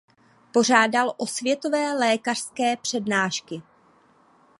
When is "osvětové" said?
1.17-1.93